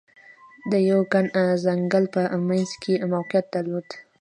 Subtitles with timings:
[0.71, 1.25] د یوه ګڼ
[1.65, 3.87] ځنګل په منځ کې موقعیت درلود.